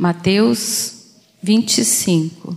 [0.00, 0.94] Mateus
[1.42, 2.56] 25.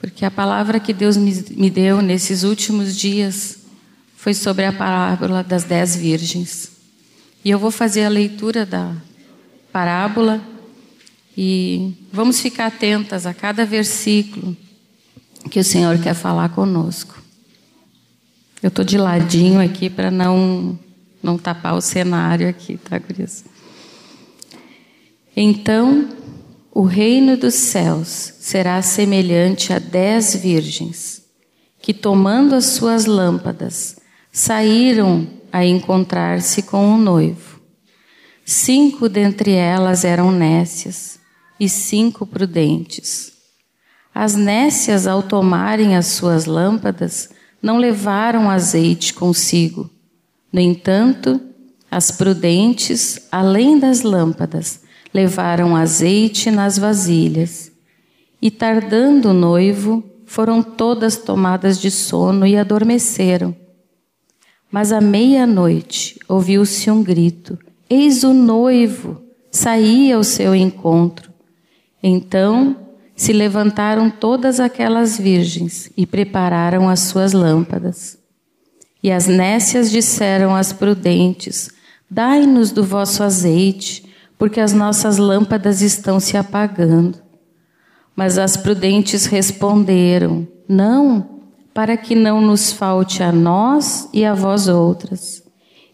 [0.00, 3.58] Porque a palavra que Deus me deu nesses últimos dias
[4.16, 6.70] foi sobre a parábola das dez virgens.
[7.44, 8.94] E eu vou fazer a leitura da
[9.72, 10.40] parábola
[11.36, 14.56] e vamos ficar atentas a cada versículo
[15.50, 17.20] que o Senhor quer falar conosco.
[18.62, 20.78] Eu estou de ladinho aqui para não,
[21.20, 23.44] não tapar o cenário aqui, tá, Gurias?
[25.36, 26.21] Então,
[26.74, 31.22] o reino dos céus será semelhante a dez virgens,
[31.82, 33.96] que tomando as suas lâmpadas,
[34.32, 37.60] saíram a encontrar-se com o noivo.
[38.42, 41.18] Cinco dentre elas eram nécias
[41.60, 43.32] e cinco prudentes.
[44.14, 47.28] As nécias, ao tomarem as suas lâmpadas,
[47.60, 49.90] não levaram azeite consigo.
[50.50, 51.38] No entanto,
[51.90, 54.81] as prudentes, além das lâmpadas,
[55.12, 57.70] levaram azeite nas vasilhas.
[58.40, 63.54] E tardando o noivo, foram todas tomadas de sono e adormeceram.
[64.70, 69.20] Mas à meia-noite ouviu-se um grito: Eis o noivo!
[69.50, 71.30] Saía ao seu encontro.
[72.02, 72.74] Então
[73.14, 78.18] se levantaram todas aquelas virgens e prepararam as suas lâmpadas.
[79.02, 81.70] E as nécias disseram às prudentes:
[82.10, 84.01] Dai-nos do vosso azeite,
[84.42, 87.16] porque as nossas lâmpadas estão se apagando.
[88.16, 94.66] Mas as prudentes responderam: Não, para que não nos falte a nós e a vós
[94.66, 95.44] outras.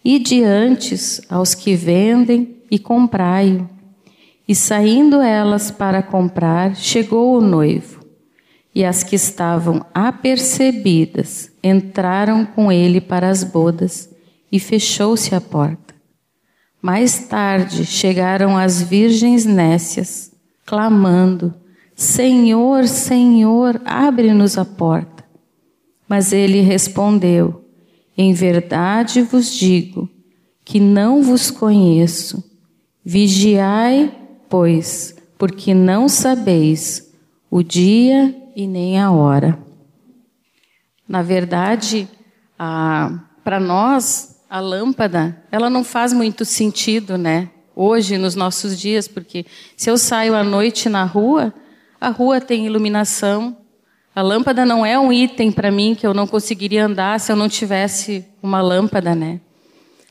[0.02, 0.96] E diante
[1.28, 3.68] aos que vendem e comprai-o.
[4.48, 8.02] E saindo elas para comprar, chegou o noivo.
[8.74, 14.08] E as que estavam apercebidas entraram com ele para as bodas,
[14.50, 15.87] e fechou-se a porta.
[16.80, 20.32] Mais tarde chegaram as virgens nécias,
[20.64, 21.54] clamando:
[21.94, 25.24] Senhor, Senhor, abre-nos a porta.
[26.08, 27.64] Mas ele respondeu:
[28.16, 30.08] Em verdade vos digo
[30.64, 32.44] que não vos conheço.
[33.04, 34.14] Vigiai,
[34.48, 37.10] pois, porque não sabeis
[37.50, 39.58] o dia e nem a hora.
[41.08, 42.06] Na verdade,
[42.56, 47.50] para nós, a lâmpada, ela não faz muito sentido, né?
[47.76, 49.44] Hoje, nos nossos dias, porque
[49.76, 51.52] se eu saio à noite na rua,
[52.00, 53.56] a rua tem iluminação.
[54.14, 57.36] A lâmpada não é um item para mim que eu não conseguiria andar se eu
[57.36, 59.40] não tivesse uma lâmpada, né?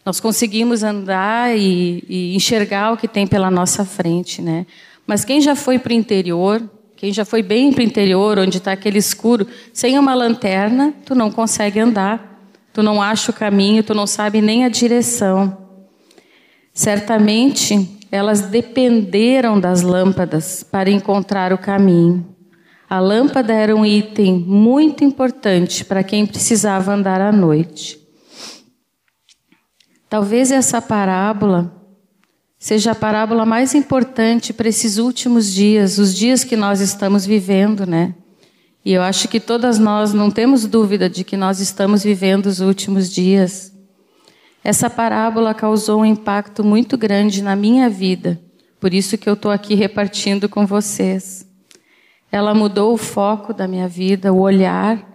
[0.06, 4.66] Nós conseguimos andar e, e enxergar o que tem pela nossa frente, né?
[5.06, 6.62] Mas quem já foi para o interior,
[6.96, 11.14] quem já foi bem para o interior, onde está aquele escuro, sem uma lanterna, tu
[11.14, 12.37] não consegue andar
[12.78, 15.58] tu não acha o caminho, tu não sabe nem a direção.
[16.72, 22.36] Certamente elas dependeram das lâmpadas para encontrar o caminho.
[22.88, 28.00] A lâmpada era um item muito importante para quem precisava andar à noite.
[30.08, 31.74] Talvez essa parábola
[32.60, 37.88] seja a parábola mais importante para esses últimos dias, os dias que nós estamos vivendo,
[37.88, 38.14] né?
[38.88, 42.62] E eu acho que todas nós não temos dúvida de que nós estamos vivendo os
[42.62, 43.74] últimos dias.
[44.64, 48.40] Essa parábola causou um impacto muito grande na minha vida,
[48.80, 51.46] por isso que eu estou aqui repartindo com vocês.
[52.32, 55.06] Ela mudou o foco da minha vida, o olhar,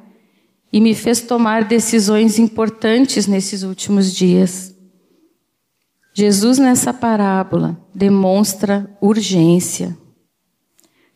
[0.71, 4.77] e me fez tomar decisões importantes nesses últimos dias.
[6.13, 9.97] Jesus, nessa parábola, demonstra urgência.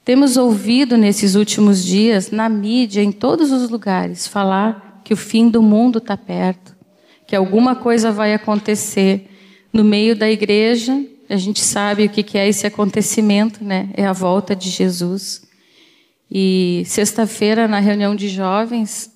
[0.06, 5.48] Temos ouvido nesses últimos dias, na mídia, em todos os lugares, falar que o fim
[5.48, 6.76] do mundo está perto,
[7.26, 9.28] que alguma coisa vai acontecer.
[9.72, 13.88] No meio da igreja, a gente sabe o que é esse acontecimento, né?
[13.94, 15.42] É a volta de Jesus.
[16.30, 19.10] E sexta-feira, na reunião de jovens,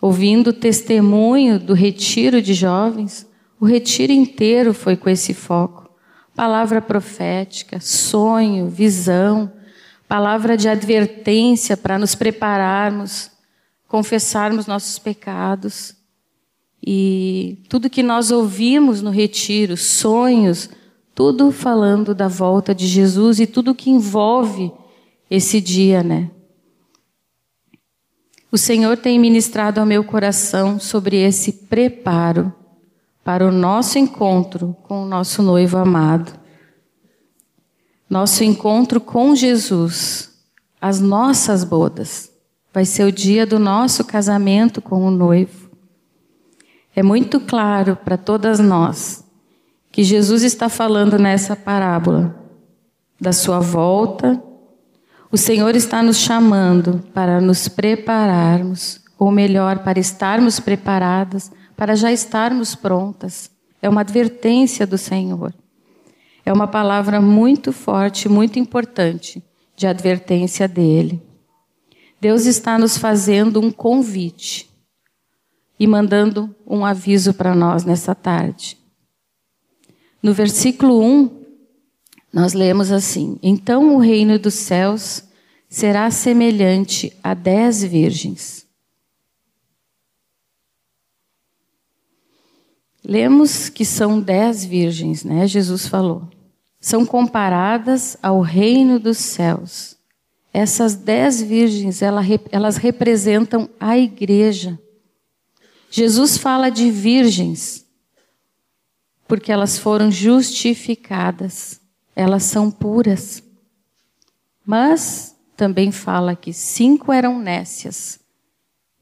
[0.00, 3.26] ouvindo o testemunho do retiro de jovens,
[3.58, 5.90] o retiro inteiro foi com esse foco.
[6.36, 9.50] Palavra profética, sonho, visão,
[10.08, 13.30] palavra de advertência para nos prepararmos,
[13.88, 15.94] confessarmos nossos pecados.
[16.84, 20.70] E tudo que nós ouvimos no retiro, sonhos,
[21.14, 24.72] tudo falando da volta de Jesus e tudo que envolve
[25.30, 26.30] esse dia, né?
[28.52, 32.54] O Senhor tem ministrado ao meu coração sobre esse preparo
[33.24, 36.45] para o nosso encontro com o nosso noivo amado
[38.08, 40.30] nosso encontro com Jesus,
[40.80, 42.30] as nossas bodas.
[42.72, 45.70] Vai ser o dia do nosso casamento com o noivo.
[46.94, 49.24] É muito claro para todas nós
[49.90, 52.34] que Jesus está falando nessa parábola
[53.20, 54.42] da sua volta
[55.30, 62.12] O Senhor está nos chamando para nos prepararmos, ou melhor, para estarmos preparadas, para já
[62.12, 63.50] estarmos prontas.
[63.82, 65.52] É uma advertência do Senhor.
[66.46, 69.42] É uma palavra muito forte, muito importante
[69.74, 71.20] de advertência dele.
[72.20, 74.70] Deus está nos fazendo um convite
[75.76, 78.78] e mandando um aviso para nós nessa tarde.
[80.22, 81.44] No versículo 1,
[82.32, 85.24] nós lemos assim: Então o reino dos céus
[85.68, 88.64] será semelhante a dez virgens.
[93.04, 95.48] Lemos que são dez virgens, né?
[95.48, 96.35] Jesus falou.
[96.86, 99.96] São comparadas ao reino dos céus.
[100.54, 104.78] Essas dez virgens, elas representam a igreja.
[105.90, 107.84] Jesus fala de virgens
[109.26, 111.80] porque elas foram justificadas,
[112.14, 113.42] elas são puras.
[114.64, 118.20] Mas também fala que cinco eram nécias,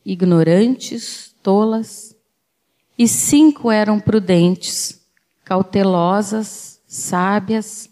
[0.07, 2.17] ignorantes, tolas,
[2.99, 5.03] e cinco eram prudentes,
[5.45, 7.91] cautelosas, sábias.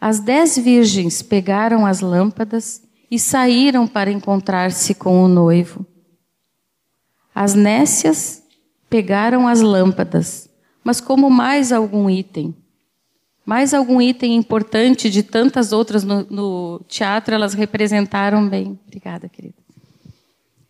[0.00, 5.84] As dez virgens pegaram as lâmpadas e saíram para encontrar-se com o noivo.
[7.34, 8.42] As nécias
[8.88, 10.48] pegaram as lâmpadas,
[10.84, 12.54] mas como mais algum item.
[13.44, 18.78] Mais algum item importante de tantas outras no, no teatro, elas representaram bem.
[18.86, 19.54] Obrigada, querida.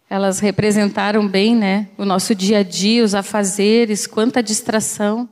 [0.08, 5.28] Elas representaram bem, né, o nosso dia a dia, os afazeres, quanta distração.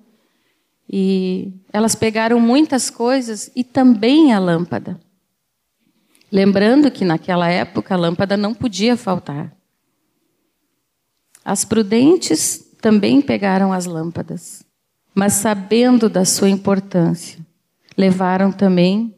[0.88, 5.00] E elas pegaram muitas coisas e também a lâmpada.
[6.31, 9.53] Lembrando que naquela época a lâmpada não podia faltar.
[11.44, 14.65] As prudentes também pegaram as lâmpadas,
[15.15, 17.38] mas sabendo da sua importância,
[17.97, 19.15] levaram também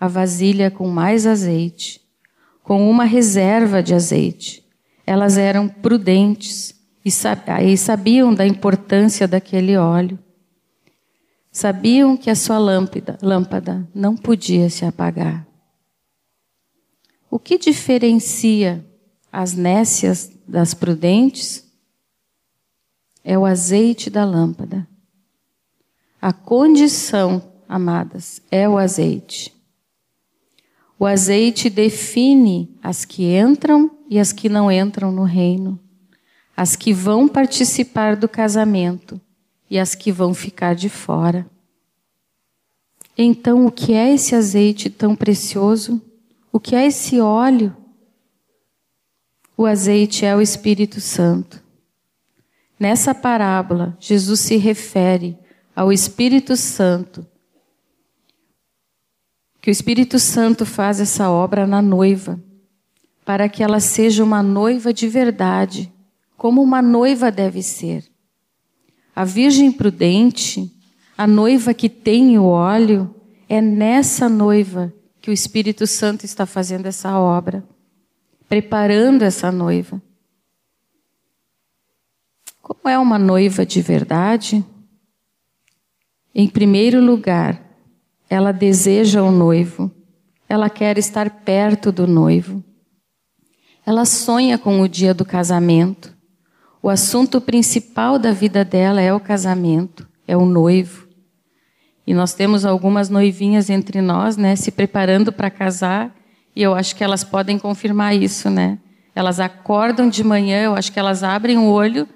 [0.00, 2.00] a vasilha com mais azeite,
[2.62, 4.64] com uma reserva de azeite.
[5.06, 6.74] Elas eram prudentes
[7.04, 7.10] e
[7.76, 10.18] sabiam da importância daquele óleo.
[11.58, 15.44] Sabiam que a sua lâmpada, lâmpada não podia se apagar.
[17.28, 18.86] O que diferencia
[19.32, 21.68] as nécias das prudentes
[23.24, 24.86] é o azeite da lâmpada.
[26.22, 29.52] A condição, amadas, é o azeite.
[30.96, 35.76] O azeite define as que entram e as que não entram no reino,
[36.56, 39.20] as que vão participar do casamento
[39.70, 41.46] e as que vão ficar de fora.
[43.16, 46.00] Então, o que é esse azeite tão precioso?
[46.52, 47.76] O que é esse óleo?
[49.56, 51.60] O azeite é o Espírito Santo.
[52.78, 55.36] Nessa parábola, Jesus se refere
[55.74, 57.26] ao Espírito Santo.
[59.60, 62.40] Que o Espírito Santo faz essa obra na noiva,
[63.24, 65.92] para que ela seja uma noiva de verdade,
[66.36, 68.04] como uma noiva deve ser.
[69.18, 70.72] A Virgem prudente,
[71.16, 73.12] a noiva que tem o óleo,
[73.48, 77.64] é nessa noiva que o Espírito Santo está fazendo essa obra,
[78.48, 80.00] preparando essa noiva.
[82.62, 84.64] Como é uma noiva de verdade?
[86.32, 87.60] Em primeiro lugar,
[88.30, 89.90] ela deseja o noivo,
[90.48, 92.62] ela quer estar perto do noivo.
[93.84, 96.16] Ela sonha com o dia do casamento.
[96.82, 101.08] O assunto principal da vida dela é o casamento, é o noivo.
[102.06, 106.14] E nós temos algumas noivinhas entre nós, né, se preparando para casar,
[106.54, 108.78] e eu acho que elas podem confirmar isso, né?
[109.14, 112.08] Elas acordam de manhã, eu acho que elas abrem o olho,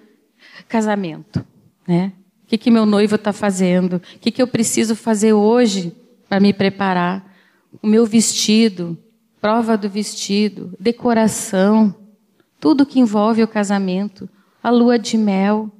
[0.68, 1.44] casamento,
[1.86, 2.12] né?
[2.44, 3.96] O que, que meu noivo está fazendo?
[3.96, 5.94] O que, que eu preciso fazer hoje
[6.28, 7.34] para me preparar?
[7.82, 8.96] O meu vestido,
[9.40, 11.94] prova do vestido, decoração,
[12.60, 14.28] tudo que envolve o casamento
[14.62, 15.70] a lua de mel.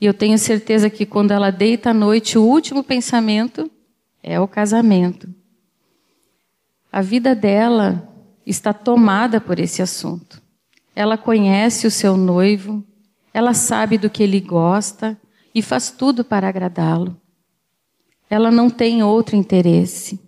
[0.00, 3.70] E eu tenho certeza que quando ela deita à noite, o último pensamento
[4.22, 5.32] é o casamento.
[6.90, 8.08] A vida dela
[8.46, 10.42] está tomada por esse assunto.
[10.94, 12.84] Ela conhece o seu noivo,
[13.32, 15.16] ela sabe do que ele gosta
[15.54, 17.16] e faz tudo para agradá-lo.
[18.28, 20.20] Ela não tem outro interesse.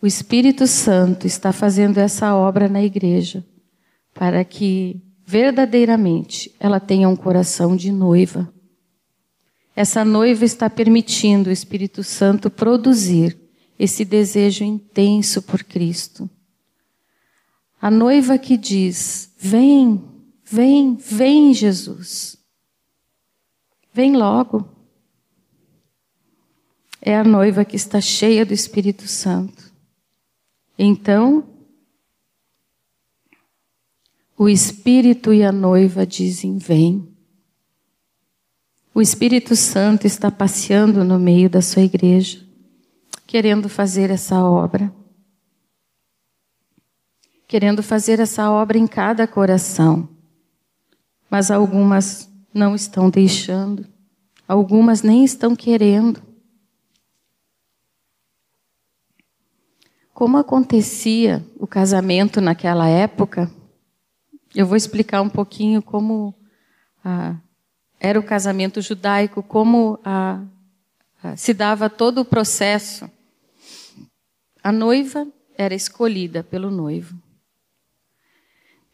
[0.00, 3.44] O Espírito Santo está fazendo essa obra na igreja
[4.14, 8.52] para que verdadeiramente ela tenha um coração de noiva.
[9.74, 13.38] Essa noiva está permitindo o Espírito Santo produzir
[13.78, 16.28] esse desejo intenso por Cristo.
[17.80, 20.02] A noiva que diz: Vem,
[20.44, 22.38] vem, vem, Jesus.
[23.92, 24.68] Vem logo.
[27.00, 29.72] É a noiva que está cheia do Espírito Santo.
[30.78, 31.44] Então,
[34.42, 37.08] o Espírito e a noiva dizem: Vem.
[38.92, 42.44] O Espírito Santo está passeando no meio da sua igreja,
[43.24, 44.92] querendo fazer essa obra.
[47.46, 50.08] Querendo fazer essa obra em cada coração.
[51.30, 53.86] Mas algumas não estão deixando,
[54.48, 56.20] algumas nem estão querendo.
[60.12, 63.48] Como acontecia o casamento naquela época,
[64.54, 66.34] eu vou explicar um pouquinho como
[67.04, 67.36] ah,
[67.98, 70.42] era o casamento judaico, como a,
[71.22, 73.10] a, se dava todo o processo.
[74.62, 77.16] A noiva era escolhida pelo noivo.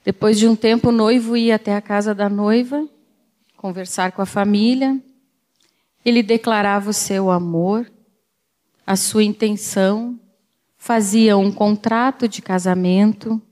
[0.05, 2.88] Depois de um tempo, o noivo ia até a casa da noiva,
[3.57, 4.99] conversar com a família.
[6.05, 7.91] Ele declarava o seu amor,
[8.87, 10.19] a sua intenção,
[10.79, 13.43] fazia um contrato de casamento,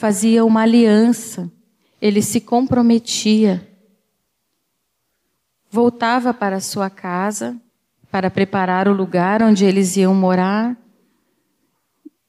[0.00, 1.52] fazia uma aliança,
[2.00, 3.68] ele se comprometia
[5.70, 7.54] voltava para sua casa
[8.10, 10.74] para preparar o lugar onde eles iam morar.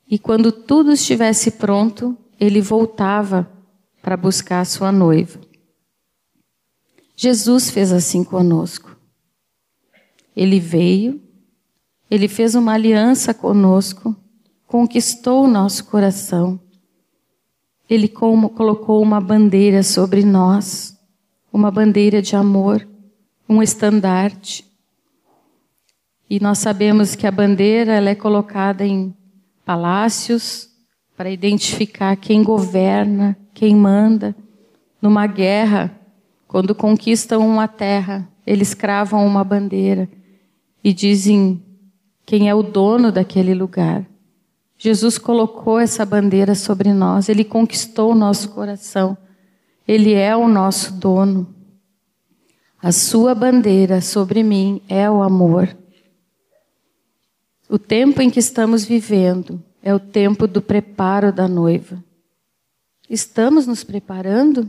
[0.05, 3.49] E quando tudo estivesse pronto, ele voltava
[4.01, 5.39] para buscar sua noiva.
[7.15, 8.95] Jesus fez assim conosco.
[10.35, 11.21] Ele veio,
[12.09, 14.13] ele fez uma aliança conosco,
[14.67, 16.59] conquistou o nosso coração.
[17.91, 20.97] Ele colocou uma bandeira sobre nós,
[21.51, 22.87] uma bandeira de amor
[23.51, 24.65] um estandarte.
[26.29, 29.13] E nós sabemos que a bandeira ela é colocada em
[29.65, 30.69] palácios
[31.17, 34.33] para identificar quem governa, quem manda.
[35.01, 35.91] Numa guerra,
[36.47, 40.07] quando conquistam uma terra, eles cravam uma bandeira
[40.81, 41.61] e dizem
[42.25, 44.05] quem é o dono daquele lugar.
[44.83, 49.15] Jesus colocou essa bandeira sobre nós, ele conquistou o nosso coração.
[49.87, 51.53] Ele é o nosso dono.
[52.81, 55.77] A sua bandeira sobre mim é o amor.
[57.69, 62.03] O tempo em que estamos vivendo é o tempo do preparo da noiva.
[63.07, 64.67] Estamos nos preparando?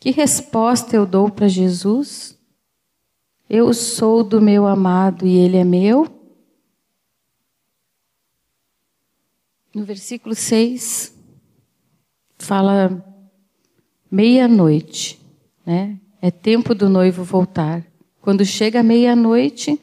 [0.00, 2.36] Que resposta eu dou para Jesus?
[3.48, 6.19] Eu sou do meu amado e ele é meu?
[9.74, 11.14] No versículo 6,
[12.38, 13.04] fala
[14.10, 15.20] meia-noite
[15.64, 16.00] né?
[16.20, 17.86] É tempo do noivo voltar.
[18.20, 19.80] Quando chega meia-noite,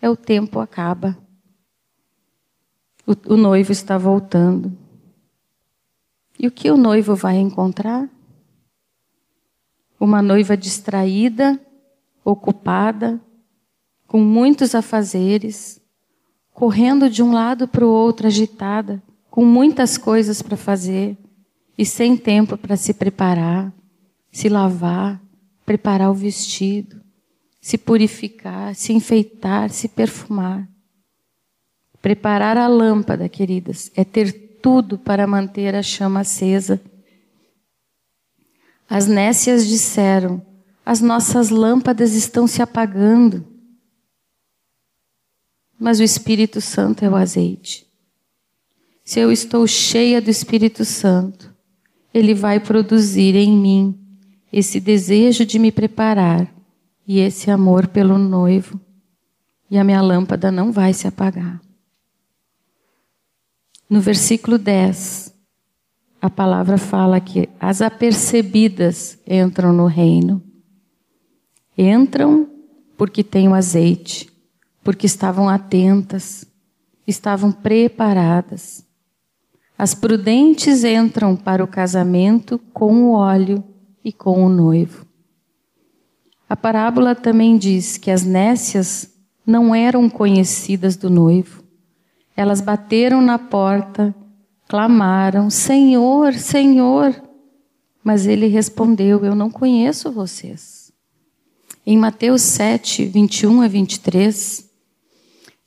[0.00, 1.16] é o tempo acaba.
[3.06, 4.76] O, o noivo está voltando.
[6.38, 8.08] E o que o noivo vai encontrar?
[9.98, 11.60] Uma noiva distraída,
[12.24, 13.20] ocupada,
[14.06, 15.79] com muitos afazeres,
[16.52, 21.16] correndo de um lado para o outro agitada, com muitas coisas para fazer
[21.76, 23.72] e sem tempo para se preparar
[24.32, 25.20] se lavar,
[25.66, 27.00] preparar o vestido,
[27.60, 30.68] se purificar, se enfeitar, se perfumar.
[32.00, 36.80] Preparar a lâmpada, queridas, é ter tudo para manter a chama acesa.
[38.88, 40.44] As nécias disseram:
[40.84, 43.46] as nossas lâmpadas estão se apagando.
[45.80, 47.86] Mas o Espírito Santo é o azeite.
[49.02, 51.52] Se eu estou cheia do Espírito Santo,
[52.12, 53.98] ele vai produzir em mim
[54.52, 56.52] esse desejo de me preparar
[57.06, 58.78] e esse amor pelo noivo,
[59.70, 61.60] e a minha lâmpada não vai se apagar.
[63.88, 65.34] No versículo 10,
[66.20, 70.42] a palavra fala que as apercebidas entram no reino.
[71.76, 72.48] Entram
[72.96, 74.29] porque têm o azeite,
[74.82, 76.46] porque estavam atentas,
[77.06, 78.84] estavam preparadas.
[79.76, 83.64] As prudentes entram para o casamento com o óleo
[84.04, 85.06] e com o noivo.
[86.48, 89.10] A parábola também diz que as nécias
[89.46, 91.62] não eram conhecidas do noivo.
[92.36, 94.14] Elas bateram na porta,
[94.68, 97.14] clamaram: Senhor, Senhor.
[98.02, 100.92] Mas ele respondeu: Eu não conheço vocês.
[101.86, 104.69] Em Mateus 7, 21 a 23,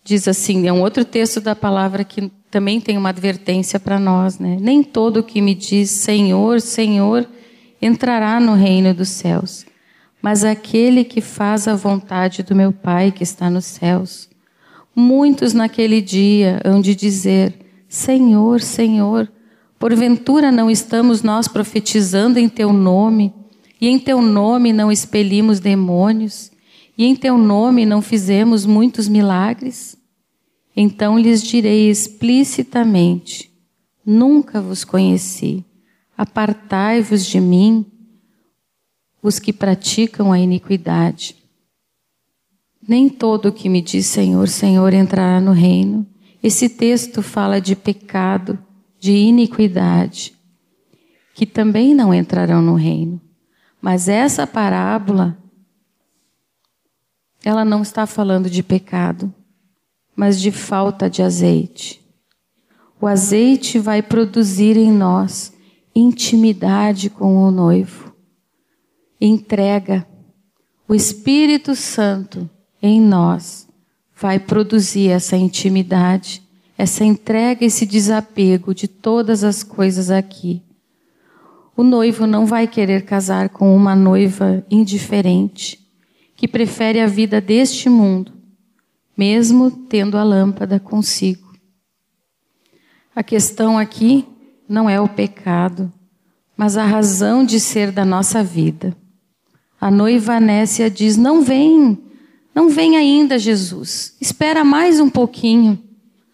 [0.03, 4.37] diz assim: é um outro texto da palavra que também tem uma advertência para nós,
[4.37, 4.57] né?
[4.59, 7.27] Nem todo que me diz Senhor, Senhor
[7.81, 9.65] entrará no reino dos céus,
[10.21, 14.29] mas aquele que faz a vontade do meu Pai que está nos céus.
[14.95, 17.53] Muitos naquele dia hão de dizer:
[17.89, 19.31] Senhor, Senhor,
[19.79, 23.33] porventura não estamos nós profetizando em teu nome,
[23.81, 26.52] e em teu nome não expelimos demônios,
[26.97, 29.97] e em teu nome não fizemos muitos milagres?
[30.75, 33.51] Então lhes direi explicitamente:
[34.05, 35.65] Nunca vos conheci.
[36.17, 37.85] Apartai-vos de mim,
[39.21, 41.35] os que praticam a iniquidade.
[42.87, 46.05] Nem todo o que me diz Senhor, Senhor entrará no reino.
[46.41, 48.59] Esse texto fala de pecado,
[48.99, 50.33] de iniquidade,
[51.33, 53.21] que também não entrarão no reino.
[53.81, 55.37] Mas essa parábola,
[57.43, 59.33] ela não está falando de pecado,
[60.15, 62.01] mas de falta de azeite.
[63.01, 65.53] O azeite vai produzir em nós
[65.93, 68.13] intimidade com o noivo,
[69.19, 70.07] entrega.
[70.87, 72.49] O Espírito Santo
[72.81, 73.67] em nós
[74.15, 76.41] vai produzir essa intimidade,
[76.77, 80.63] essa entrega, esse desapego de todas as coisas aqui.
[81.75, 85.82] O noivo não vai querer casar com uma noiva indiferente,
[86.43, 88.33] que prefere a vida deste mundo,
[89.17, 91.53] mesmo tendo a lâmpada consigo.
[93.15, 94.27] A questão aqui
[94.67, 95.89] não é o pecado,
[96.57, 98.93] mas a razão de ser da nossa vida.
[99.79, 101.97] A noiva Nécia diz: Não vem,
[102.53, 104.17] não vem ainda, Jesus.
[104.19, 105.81] Espera mais um pouquinho.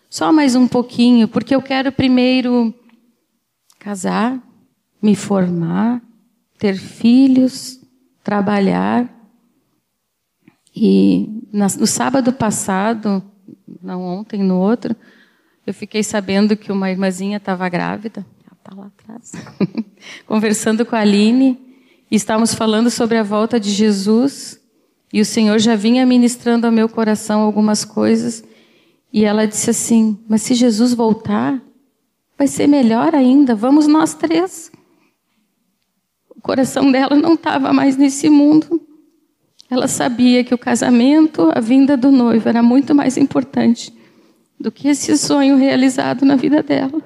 [0.09, 2.73] Só mais um pouquinho, porque eu quero primeiro
[3.77, 4.41] casar,
[4.99, 6.01] me formar,
[6.57, 7.79] ter filhos,
[8.23, 9.18] trabalhar.
[10.75, 13.23] E no sábado passado,
[13.81, 14.95] não ontem, no outro,
[15.65, 18.25] eu fiquei sabendo que uma irmãzinha estava grávida.
[18.45, 19.31] Ela está lá atrás.
[20.25, 21.59] Conversando com a Aline.
[22.09, 24.59] E estávamos falando sobre a volta de Jesus.
[25.11, 28.43] E o Senhor já vinha ministrando ao meu coração algumas coisas.
[29.11, 31.61] E ela disse assim: Mas se Jesus voltar,
[32.37, 34.71] vai ser melhor ainda, vamos nós três.
[36.29, 38.81] O coração dela não estava mais nesse mundo.
[39.69, 43.93] Ela sabia que o casamento, a vinda do noivo, era muito mais importante
[44.59, 47.01] do que esse sonho realizado na vida dela.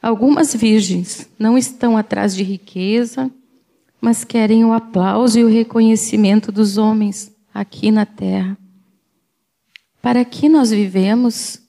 [0.00, 3.30] Algumas virgens não estão atrás de riqueza,
[4.00, 8.58] mas querem o aplauso e o reconhecimento dos homens aqui na terra.
[10.00, 11.62] Para que nós vivemos?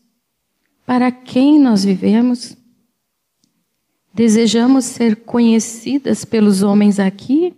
[0.86, 2.58] Para quem nós vivemos?
[4.12, 7.54] Desejamos ser conhecidas pelos homens aqui?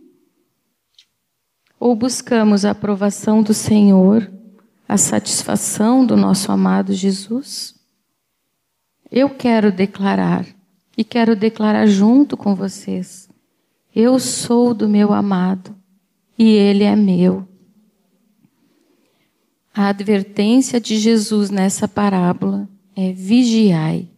[1.79, 4.31] Ou buscamos a aprovação do Senhor,
[4.87, 7.75] a satisfação do nosso amado Jesus?
[9.11, 10.45] Eu quero declarar,
[10.97, 13.25] e quero declarar junto com vocês
[13.95, 15.73] eu sou do meu amado
[16.37, 17.47] e ele é meu.
[19.73, 24.09] A advertência de Jesus nessa parábola é: vigiai.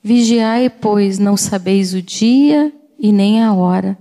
[0.00, 3.98] Vigiai, pois não sabeis o dia e nem a hora.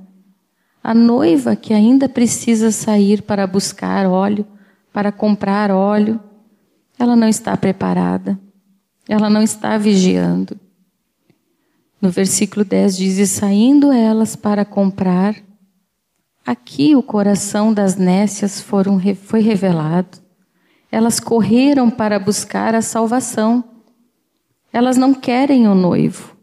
[0.88, 4.48] A noiva que ainda precisa sair para buscar óleo,
[4.94, 6.18] para comprar óleo,
[6.98, 8.40] ela não está preparada,
[9.06, 10.58] ela não está vigiando.
[12.02, 15.36] No versículo 10 diz: E saindo elas para comprar,
[16.46, 20.20] aqui o coração das nécias foram, foi revelado.
[20.90, 23.62] Elas correram para buscar a salvação.
[24.72, 26.38] Elas não querem o noivo.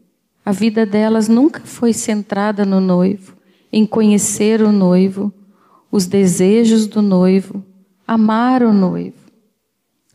[0.44, 3.34] A vida delas nunca foi centrada no noivo,
[3.76, 5.34] em conhecer o noivo,
[5.90, 7.60] os desejos do noivo,
[8.06, 9.18] amar o noivo,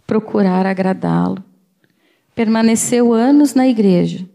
[0.07, 1.43] procurar agradá-lo.
[2.33, 4.25] Permaneceu anos na igreja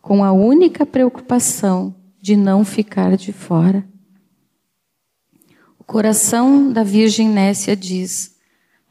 [0.00, 3.86] com a única preocupação de não ficar de fora.
[5.78, 8.38] O coração da Virgem Nécia diz: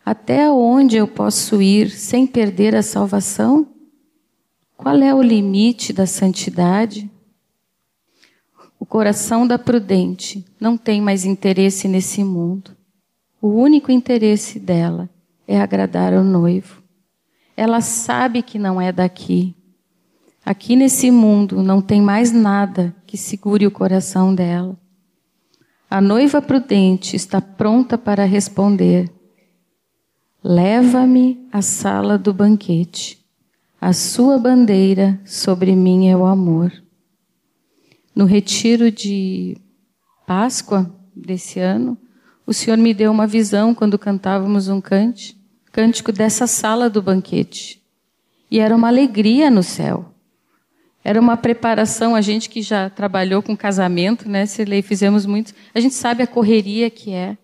[0.06, 3.68] Até onde eu posso ir sem perder a salvação?
[4.78, 7.10] Qual é o limite da santidade?
[8.92, 12.76] Coração da prudente não tem mais interesse nesse mundo.
[13.42, 15.10] O único interesse dela
[15.48, 16.84] é agradar ao noivo.
[17.56, 19.56] Ela sabe que não é daqui,
[20.44, 24.76] Aqui nesse mundo não tem mais nada que segure o coração dela.
[25.90, 29.12] A noiva prudente está pronta para responder:
[30.44, 33.24] Leva-me à sala do banquete.
[33.80, 36.72] A sua bandeira sobre mim é o amor.
[38.16, 39.58] No retiro de
[40.28, 41.98] Páscoa desse ano,
[42.46, 45.40] o Senhor me deu uma visão quando cantávamos um cântico,
[45.72, 47.82] cântico dessa sala do banquete.
[48.50, 50.14] E era uma alegria no céu.
[51.04, 55.80] Era uma preparação, a gente que já trabalhou com casamento, né, Cirlei, fizemos muito, a
[55.80, 57.38] gente sabe a correria que é.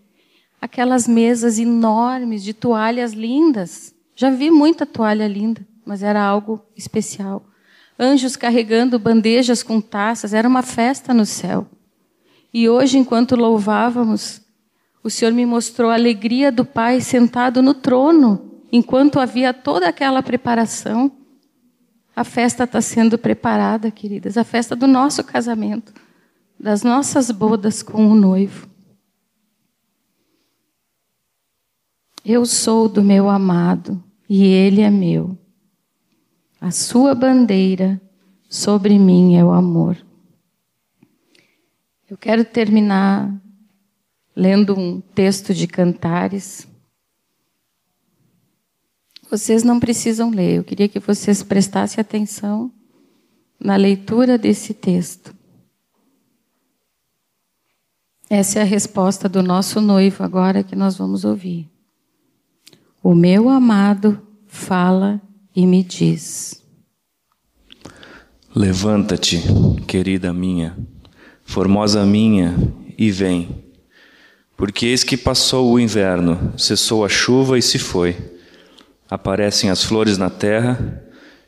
[0.62, 3.96] Aquelas mesas enormes de toalhas lindas.
[4.16, 7.46] Já vi muita toalha linda, mas era algo especial.
[8.00, 11.68] Anjos carregando bandejas com taças, era uma festa no céu.
[12.54, 14.42] E hoje, enquanto louvávamos,
[15.04, 20.22] o Senhor me mostrou a alegria do Pai sentado no trono, enquanto havia toda aquela
[20.22, 21.12] preparação.
[22.16, 25.94] A festa está sendo preparada, queridas, a festa do nosso casamento,
[26.60, 28.68] das nossas bodas com o noivo.
[32.26, 35.38] Eu sou do meu amado e ele é meu.
[36.68, 38.02] A sua bandeira
[38.50, 39.98] sobre mim é o amor.
[42.10, 43.34] Eu quero terminar
[44.36, 46.68] lendo um texto de Cantares.
[49.32, 52.70] Vocês não precisam ler, eu queria que vocês prestassem atenção
[53.58, 55.34] na leitura desse texto.
[58.30, 61.72] Essa é a resposta do nosso noivo agora que nós vamos ouvir.
[63.02, 65.22] O meu amado fala
[65.58, 66.62] e me diz:
[68.56, 69.42] Levanta-te,
[69.88, 70.78] querida minha,
[71.44, 72.56] formosa minha,
[72.96, 73.66] e vem.
[74.56, 78.16] Porque eis que passou o inverno, cessou a chuva e se foi.
[79.10, 81.04] Aparecem as flores na terra,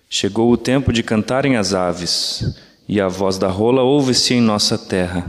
[0.10, 4.76] chegou o tempo de cantarem as aves, e a voz da rola ouve-se em nossa
[4.76, 5.24] terra.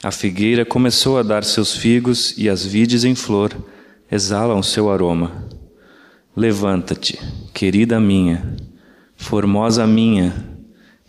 [0.00, 3.52] A figueira começou a dar seus figos, e as vides em flor
[4.08, 5.53] exalam seu aroma.
[6.36, 7.16] Levanta-te,
[7.52, 8.56] querida minha,
[9.14, 10.34] formosa minha,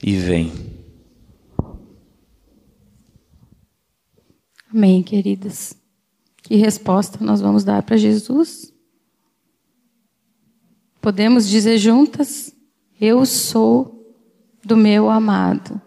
[0.03, 0.51] e vem.
[4.71, 5.75] Amém, queridas.
[6.43, 8.71] Que resposta nós vamos dar para Jesus?
[11.01, 12.55] Podemos dizer juntas:
[13.01, 14.15] Eu sou
[14.63, 15.81] do meu amado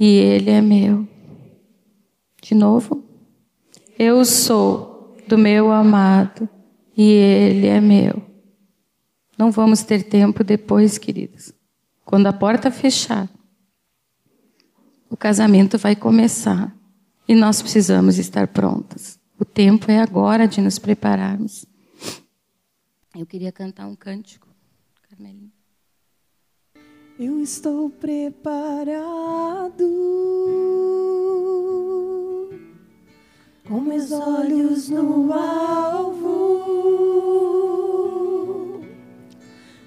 [0.00, 1.06] e ele é meu.
[2.42, 3.04] De novo.
[3.96, 6.48] Eu sou do meu amado
[6.96, 8.33] e ele é meu.
[9.36, 11.52] Não vamos ter tempo depois, queridas.
[12.04, 13.28] Quando a porta fechar,
[15.10, 16.74] o casamento vai começar
[17.26, 19.18] e nós precisamos estar prontas.
[19.38, 21.66] O tempo é agora de nos prepararmos.
[23.16, 24.48] Eu queria cantar um cântico,
[25.08, 25.52] Carmelinha.
[27.18, 29.84] Eu estou preparado
[33.68, 36.74] com meus olhos no alvo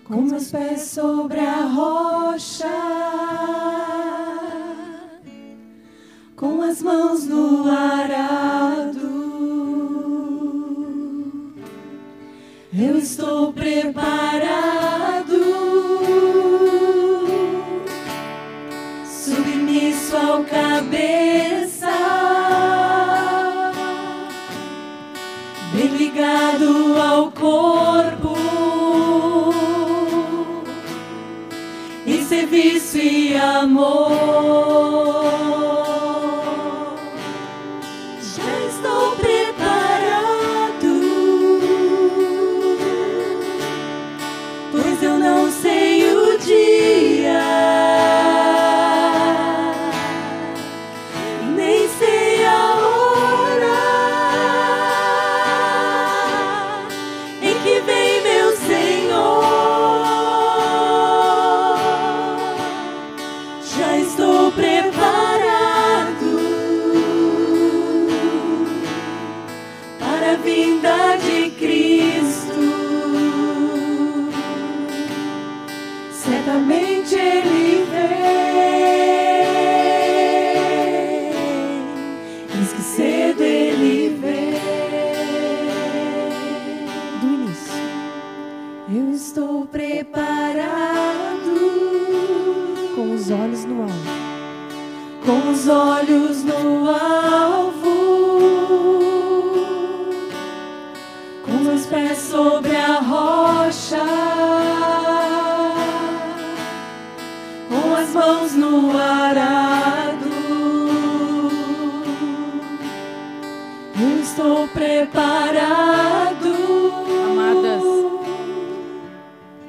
[0.07, 2.65] com meus pés sobre a rocha,
[6.33, 9.17] com as mãos no arado.
[12.73, 14.66] Eu estou preparado,
[33.57, 34.16] amor.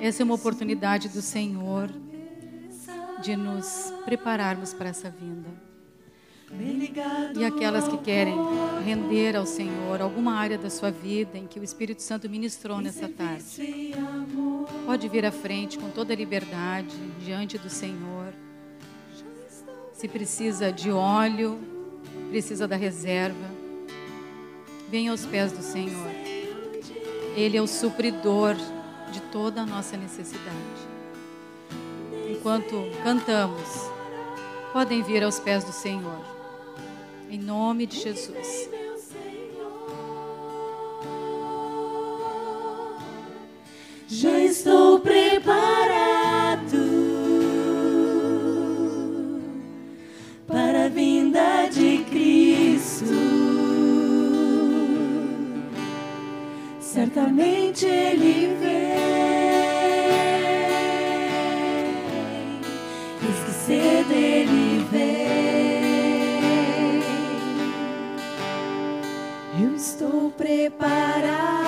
[0.00, 1.90] Essa é uma oportunidade do Senhor
[3.20, 5.48] de nos prepararmos para essa vinda.
[7.38, 8.34] E aquelas que querem
[8.84, 13.08] render ao Senhor alguma área da sua vida em que o Espírito Santo ministrou nessa
[13.08, 13.94] tarde,
[14.86, 18.32] pode vir à frente com toda a liberdade diante do Senhor.
[19.92, 21.58] Se precisa de óleo,
[22.30, 23.50] precisa da reserva,
[24.90, 26.10] venha aos pés do Senhor.
[27.36, 28.56] Ele é o supridor
[29.12, 30.56] de toda a nossa necessidade.
[32.30, 33.90] Enquanto cantamos,
[34.72, 36.20] podem vir aos pés do Senhor.
[37.30, 38.70] Em nome de Jesus.
[44.08, 45.97] Já estou preparado.
[56.92, 58.88] certamente ele vem.
[63.22, 65.28] Eis que cedo ele vem.
[69.62, 71.67] Eu estou preparado.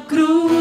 [0.00, 0.55] cruz.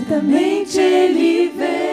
[0.00, 1.89] certamente Ele vem.